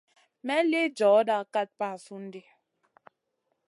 [0.45, 2.41] May lï djoda kat basoun ɗi.